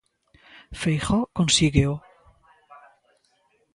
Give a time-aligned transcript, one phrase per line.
[0.81, 1.93] Feijóo consígueo.